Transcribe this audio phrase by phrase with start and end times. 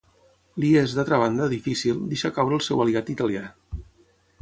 [0.63, 3.49] Li és, d'altra banda, difícil, deixar caure el seu aliat italià.